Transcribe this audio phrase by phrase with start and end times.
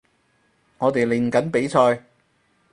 [0.79, 2.03] 我哋練緊比賽